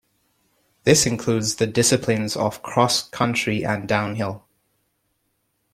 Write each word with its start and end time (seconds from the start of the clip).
This 0.83 1.05
includes 1.05 1.57
the 1.57 1.67
disciplines 1.67 2.35
of 2.35 2.63
cross-country 2.63 3.63
and 3.63 3.87
downhill. 3.87 4.47